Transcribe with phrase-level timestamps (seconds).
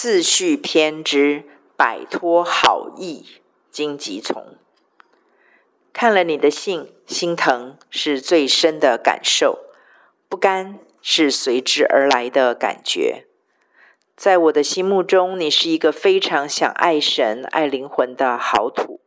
[0.00, 1.42] 次序偏支，
[1.76, 3.26] 摆脱好意
[3.72, 4.54] 荆棘丛。
[5.92, 9.58] 看了你的信，心疼是最深的感受，
[10.28, 13.24] 不甘是随之而来的感觉。
[14.14, 19.00] 在我的心目中，你是一个非常想爱神、爱灵魂的好土。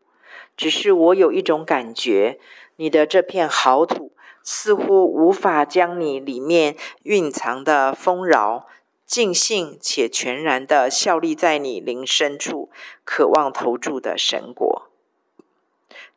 [0.57, 2.37] 只是我有一种感觉，
[2.75, 4.11] 你的这片好土
[4.43, 8.67] 似乎无法将你里面蕴藏的丰饶。
[9.11, 12.69] 尽兴且全然的效力在你灵深处，
[13.03, 14.89] 渴望投注的神国。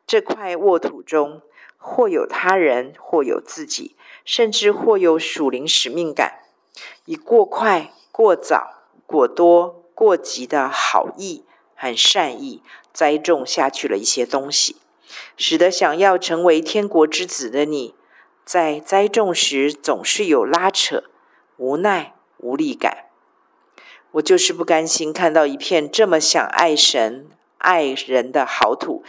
[0.07, 1.41] 这块沃土中，
[1.77, 6.39] 或有他人，或有自己，甚至或有属灵使命感，
[7.03, 11.43] 以过快、过早、过多、过急的好意
[11.75, 14.77] 和善意栽种下去了一些东西，
[15.35, 17.93] 使得想要成为天国之子的你，
[18.45, 21.03] 在栽种时总是有拉扯、
[21.57, 22.14] 无奈。
[22.45, 23.05] 无力感，
[24.11, 29.03] 我就是不甘心看到一片这么想爱神、爱人的好土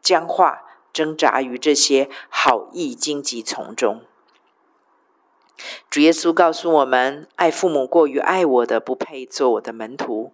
[0.00, 0.62] 僵化，
[0.92, 4.02] 挣扎于这些好意荆棘丛中。
[5.90, 10.32] 主耶稣告诉我们：爱父母过于爱我的，不配做我的门徒；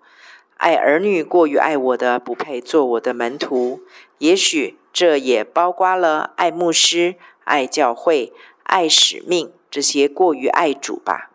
[0.58, 3.80] 爱儿女过于爱我的，不配做我的门徒。
[4.18, 8.32] 也许这也包括了爱牧师、爱教会、
[8.64, 11.31] 爱使命这些过于爱主吧。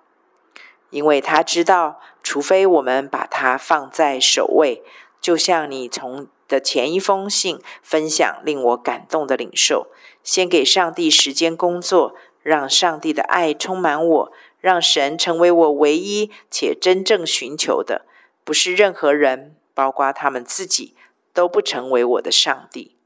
[0.90, 4.84] 因为他知道，除非我们把它放在首位，
[5.20, 9.88] 就像你从的前一封信分享令我感动的领受，
[10.24, 18.06] 先给上帝时间工作，让上帝的爱充满我，让神成为我唯一且真正寻求的，
[18.44, 20.96] 不是任何人，包括他们自己，
[21.34, 22.97] 都不成为我的上帝。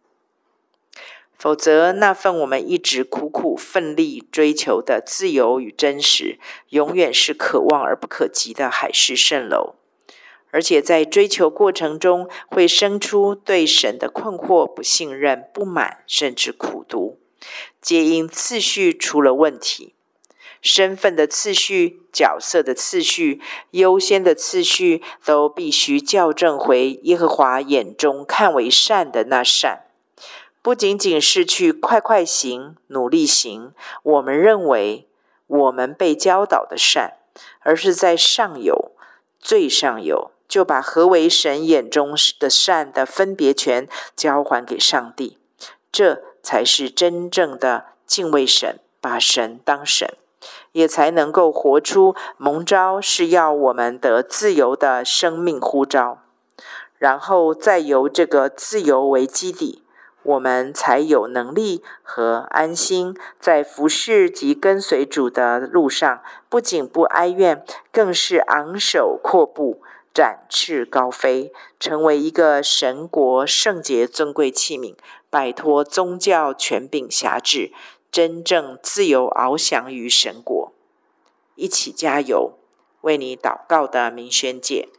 [1.41, 6.37] 否则，那份我们一直苦苦奋力追求的自由与真实，
[6.69, 9.73] 永远是可望而不可及的海市蜃楼。
[10.51, 17.17] 而且，在追求过程中，会生出对神的困惑、不信任、不满，甚至苦读，
[17.81, 19.95] 皆因次序出了问题。
[20.61, 23.41] 身份的次序、角色的次序、
[23.71, 29.85] 优先的次序，都必须校正回耶和华眼中看为善的那善。
[30.63, 33.73] 不仅仅是去快快行、努力行，
[34.03, 35.07] 我们认为
[35.47, 37.15] 我们被教导的善，
[37.61, 38.91] 而是在上游、
[39.39, 45.39] 最上游，就把何为神眼中的善的分别权交还给上帝，
[45.91, 50.13] 这才是真正的敬畏神，把神当神，
[50.73, 56.19] 也才能够活出蒙召是要我们得自由的生命呼召，
[56.99, 59.80] 然后再由这个自由为基底。
[60.23, 69.81] 我们才有能力和安心，在服侍及跟随主的路上，不仅不哀怨，更是昂首阔步，
[70.13, 74.95] 展翅高飞，成为一个神国圣洁尊贵器皿，
[75.29, 77.71] 摆脱宗教权柄辖制，
[78.11, 80.71] 真正自由翱翔于神国。
[81.55, 82.53] 一起加油，
[83.01, 84.89] 为你祷告的明宣姐。